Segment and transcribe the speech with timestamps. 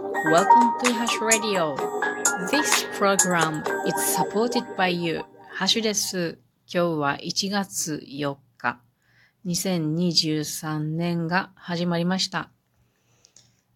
[0.00, 1.76] Welcome to Hash Radio.
[2.50, 5.22] This program is supported by you.
[5.52, 6.38] ハッシュです。
[6.66, 8.80] 今日は1月4日、
[9.44, 12.48] 2023年が始まりました。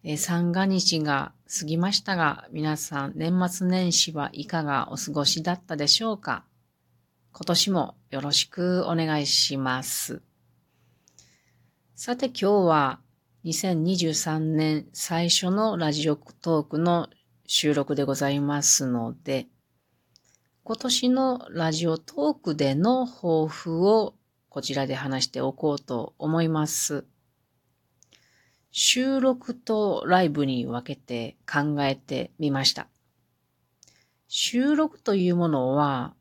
[0.03, 6.43] え三が日が過ぎましたが、皆さん年末年始はいかがお過ごしだったでしょうか？
[7.33, 10.23] 今年もよろしくお願いします。
[11.93, 12.99] さて今日は
[13.45, 17.09] 2023年最初のラジオトークの
[17.45, 19.45] 収録でございますので、
[20.63, 24.15] 今年のラジオトークでの抱負を
[24.49, 27.05] こちらで話しておこうと思います。
[28.71, 32.87] 収録とライブに分けて考えてみました。
[34.27, 36.15] 収録というものは、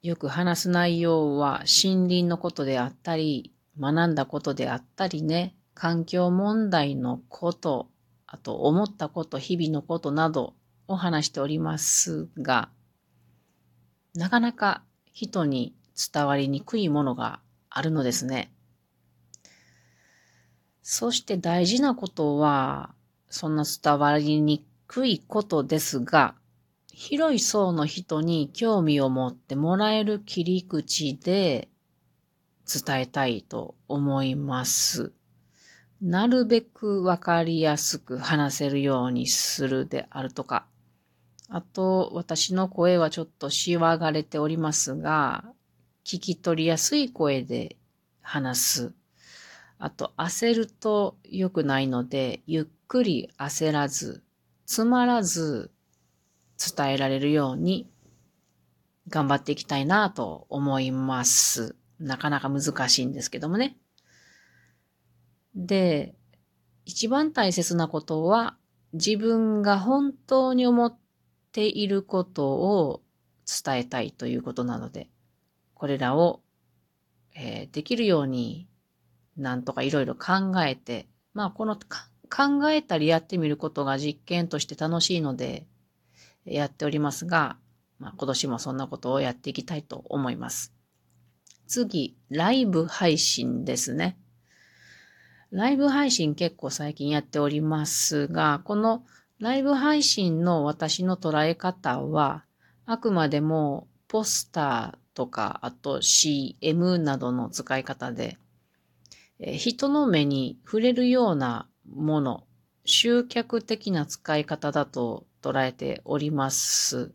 [0.00, 7.90] よく話す内容は森林のことであったり、学んだことであったりね、環境問題のこと、
[8.26, 10.54] あと思ったこと、日々のことなど
[10.88, 12.70] を話しておりますが、
[14.14, 15.76] なかなか人に
[16.12, 18.50] 伝わりにくいものがあるのですね。
[20.80, 22.94] そして大事なことは、
[23.28, 26.36] そんな伝わりにくいことですが、
[26.90, 31.68] 広い層の人に興味を持ってもらえる切り口で
[32.66, 35.12] 伝えたいと思います。
[36.02, 40.66] なるべくわかりやすく話せるようにするであるとか、
[41.48, 45.44] あと、私の声はちょっとしわがれておりますが、
[46.04, 47.76] 聞き取りやすい声で
[48.20, 48.92] 話す。
[49.78, 54.22] あと、焦ると良くないので、ゆっくり焦らず、
[54.66, 55.70] つまらず
[56.58, 57.88] 伝えられるように
[59.08, 61.76] 頑張っていきたいなと思います。
[62.00, 63.76] なかなか難しいんですけどもね。
[65.56, 66.14] で、
[66.84, 68.56] 一番大切なことは、
[68.92, 70.98] 自分が本当に思っ
[71.50, 73.02] ていることを
[73.46, 75.08] 伝えたいということなので、
[75.74, 76.42] これらを、
[77.34, 78.68] えー、できるように、
[79.36, 85.66] なんとかいろいろ考えて、まあこの考えたりやってみることが実験として楽しいので、
[86.44, 87.56] やっておりますが、
[87.98, 90.72] まあ今年もそんなことをやっていきたいと思います。
[91.66, 94.18] 次、ライブ配信ですね。
[95.56, 99.06] ライブ配信結構最近やっておりますが、この
[99.38, 102.44] ライブ配信の私の捉え方は、
[102.84, 108.36] あくまでもポスターとか、あと CM などの使い方で、
[109.40, 112.44] 人の目に触れるようなもの、
[112.84, 117.14] 集客的な使い方だと捉えております。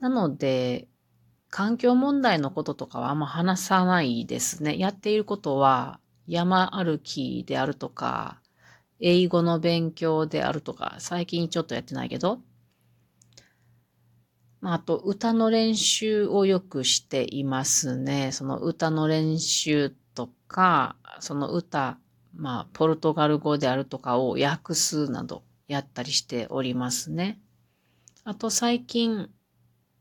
[0.00, 0.86] なので、
[1.48, 4.76] 環境問題のこととかはあんま話さないですね。
[4.76, 8.40] やっていることは、山歩きであるとか、
[9.00, 12.40] 英語の勉強であるとか、最近ちょっとやってないけど、
[14.60, 18.30] まあ、あと歌の練習をよくしていますね。
[18.32, 21.98] その歌の練習とか、その歌、
[22.34, 27.40] まあ、ポルトガル語であるとかを訳すなどやったりしておりますね。
[28.24, 29.30] あと最近、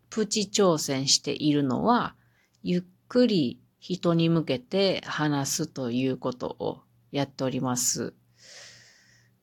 [0.10, 2.16] プチ挑戦しているのは、
[2.64, 8.14] ゆっくり人に向けて話すということをやっております。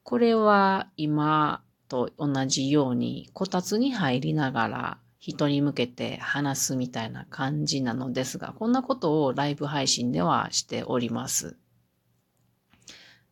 [0.02, 11.56] これは今と同じようにこたつに入りながら人に向けて話すみたいな感じなのですが、こんなことをライブ配信ではしております。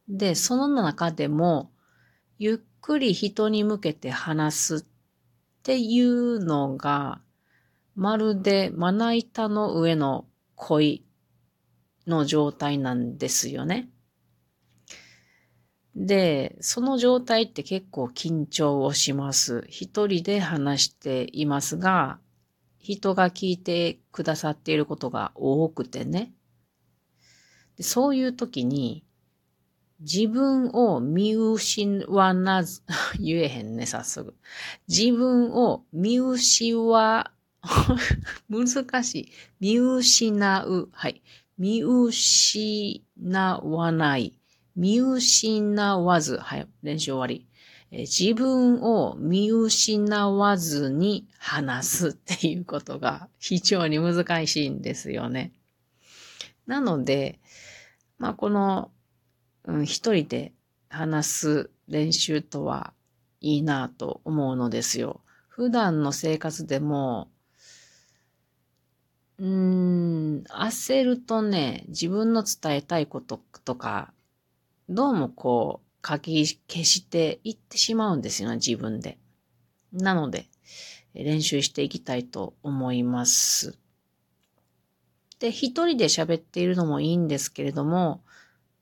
[0.08, 1.70] で、その中でも、
[2.38, 4.84] ゆっくり人に向けて話すっ
[5.62, 7.20] ていうのが、
[7.94, 10.24] まるでまな板の上の
[10.64, 11.04] 恋
[12.06, 13.90] の状態なんですよね。
[15.96, 19.64] で、その状態って結構緊張をします。
[19.68, 22.20] 一人で話していますが、
[22.78, 26.32] 人が聞いてくださっていることが多くてね。
[27.76, 29.04] でそういう時に、
[29.98, 32.82] 自分を見失わなず、
[33.18, 34.36] 言えへんね、早速。
[34.88, 37.32] 自分を見失わ
[38.48, 39.32] 難しい。
[39.60, 40.88] 見失う。
[40.92, 41.22] はい。
[41.58, 43.02] 見失
[43.62, 44.38] わない。
[44.74, 46.36] 見失わず。
[46.38, 46.68] はい。
[46.82, 47.46] 練習終わり。
[47.92, 55.52] え自分を見失わずに話すっていうことが非常に難しいんですよね。
[56.66, 57.38] なので、
[58.18, 58.90] まあ、この、
[59.64, 60.52] うん、一人で
[60.88, 62.94] 話す練習とは
[63.40, 65.20] いいなと思うのですよ。
[65.48, 67.28] 普段の生活でも
[69.42, 74.12] うーん、焦るとね、自分の伝えたいこととか、
[74.88, 79.18] どうもこう書き消していってしまうんですよね、自分で。
[79.92, 80.46] なので、
[81.14, 83.76] 練習していきたいと思います。
[85.40, 88.22] で、一人で喋っているのもいいんですけれども、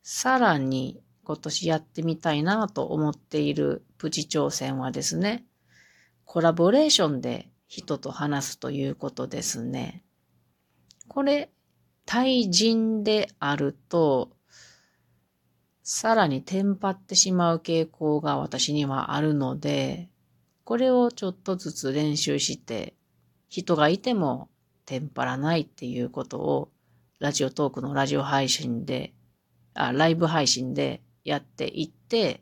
[0.03, 5.47] さらに今年やってみたいなと思っているプチ挑戦はですね、
[6.27, 10.05] コラボレーションで人と話すということですね。
[11.11, 11.51] これ、
[12.07, 14.31] 対人であると、
[15.83, 20.09] さらにテンパってしまう傾向が私にはあるので、
[20.63, 22.95] これをちょっとずつ練習して、
[23.49, 24.51] 人がいても
[24.87, 26.71] テンパらないっていうことを、
[27.19, 29.13] ラジオトークのラジオ配信で、
[29.75, 32.41] あ、ライブ配信でやっていって、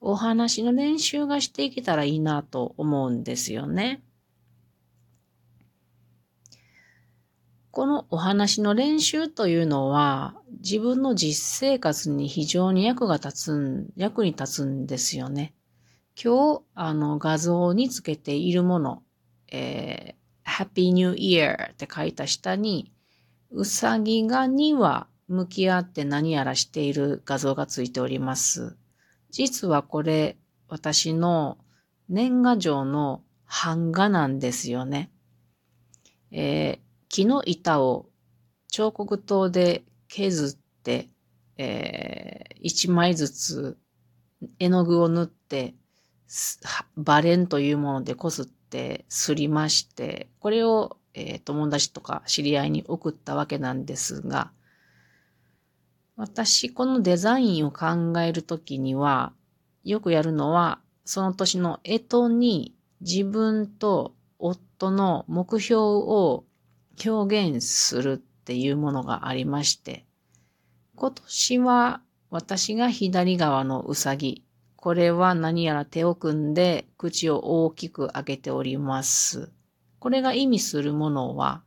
[0.00, 4.04] お話の練習がしていけたらいいなと思うんですよね。
[7.74, 15.54] このお話の練習というのは、自分の実生活に非常に役が立つん、役に立つんですよね。
[16.14, 19.02] 今日、あの、画像につけているもの、
[19.50, 22.92] えー、Happy New Year って書いた下に、
[23.50, 28.76] うさぎが2羽向き合って何やらしている画像がついております。
[29.32, 30.36] 実はこれ、
[30.68, 31.58] 私の
[32.08, 35.10] 年賀状の版画なんですよね。
[36.30, 36.83] えー、
[37.14, 38.06] 木の板を
[38.72, 41.10] 彫刻刀で削って、
[41.56, 43.78] えー、一枚ずつ
[44.58, 45.76] 絵の具を塗って、
[46.96, 54.50] バレンというものでこすってすりまして、これを、えー、友達とか知り合いに送ったわけなんですが、
[56.16, 59.32] 私、このデザインを考えるときには、
[59.84, 66.44] よくやるのは、その年の干支に自分と夫の目標を
[67.04, 70.04] 表現するっていうものがありまして、
[70.96, 72.00] 今年は
[72.30, 74.44] 私が左側のうさぎ、
[74.76, 79.50] これは何やら手を組んで口を大きく開けております。
[79.98, 81.62] これが意味するものは、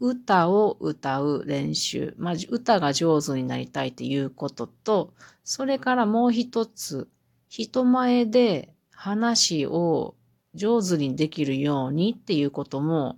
[0.00, 7.08] 歌を歌う練習、まあ、歌が上手になりたいということと、それからもう一つ、
[7.48, 10.16] 人前で話を
[10.54, 13.16] 上手にできるようにっていうことも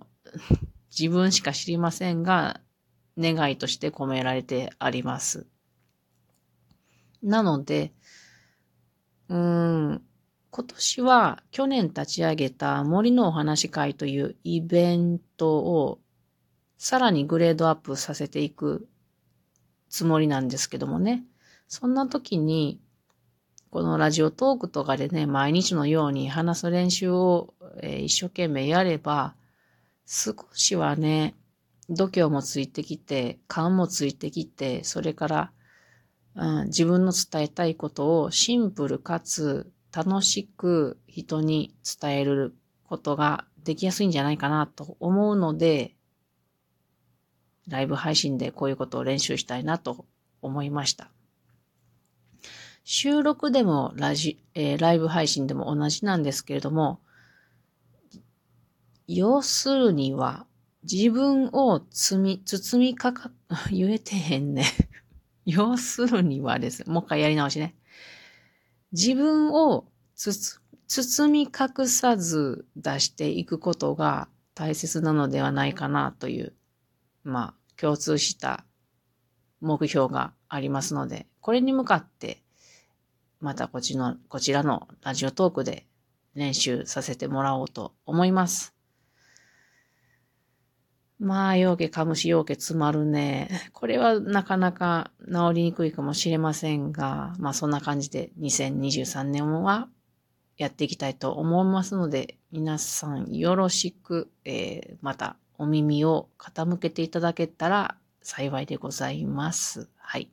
[0.97, 2.61] 自分しか知りませんが、
[3.17, 5.45] 願いとして込められてあります。
[7.21, 7.93] なので、
[9.29, 10.01] うん、
[10.49, 15.99] 今年は去年立ち上げた森のお話会というイベントを
[16.77, 18.89] さらにグレードアップさせていく
[19.89, 21.23] つもりなんですけどもね。
[21.67, 22.81] そんな時に、
[23.69, 29.35] このラジオトークとかでね、毎日のように話す練習を、えー、一生懸命やれば、
[30.13, 31.35] 少しはね、
[31.89, 35.51] 度胸もついてきて、勘もついてきて、それから、
[36.35, 42.53] うん、自分の伝えたいことをシンプルかつ楽しく人に伝える
[42.83, 45.95] ことができやすいんじゃないかなと思うので、
[47.69, 50.05] ライブ配信でこういうことを練習したいなと
[50.41, 51.09] 思いました。
[52.83, 56.99] 収録でもラジ、えー、ライブ配信でも同じなんですけれども、
[59.13, 60.45] 要するには、
[60.89, 63.31] 自分を包み、包みかか、
[63.69, 64.65] 言えてへんね。
[65.45, 66.89] 要するにはです。
[66.89, 67.75] もう一回やり直しね。
[68.93, 76.53] 自分を包み隠さず出していくことが大切なのではないかなという、
[77.23, 78.63] まあ、共通した
[79.59, 82.41] 目標がありますので、これに向かって、
[83.41, 85.85] またこっちの、こちらのラジオトークで
[86.33, 88.73] 練習させてもらおうと思います。
[91.21, 93.69] まあ、ようけかむしようけ詰まるね。
[93.73, 99.87] これはなかなか治りにくいかもしれませんが、まあそんな感じで2023年は
[100.57, 109.89] やっていきたいと思いますので、皆さんよろしく、えー、またお耳を傾けていただけたら幸いでございます。
[109.97, 110.31] はい。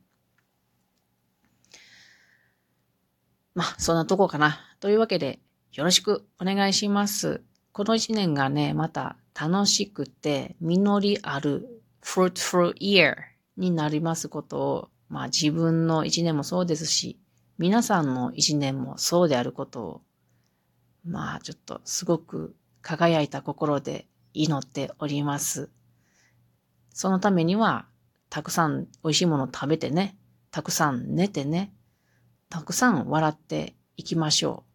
[3.53, 4.59] まあ、そんなとこかな。
[4.79, 5.37] というわけで、
[5.71, 7.43] よろしくお願いします。
[7.73, 13.15] この一年がね、また楽しくて、実りある fruitful year
[13.55, 17.17] になりますことを、まあ自分の一年もそうですし、
[17.57, 20.01] 皆さんの一年もそうであることを、
[21.05, 25.69] まあちょっとすごく輝いた心で祈っております。
[26.93, 27.85] そのためには、
[28.29, 30.17] たくさん美味しいものを食べてね、
[30.51, 31.73] たくさん寝てね、
[32.49, 34.65] たくさん笑っていきましょ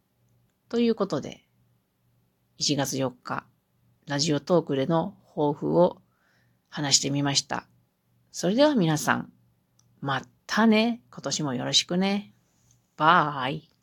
[0.66, 0.70] う。
[0.70, 1.44] ということで、
[2.58, 3.44] 1月4日、
[4.06, 5.98] ラジオトークでの抱負を
[6.68, 7.66] 話してみました。
[8.32, 9.32] それでは皆さん、
[10.00, 11.00] またね。
[11.10, 12.34] 今年もよろしくね。
[12.96, 13.73] バイ。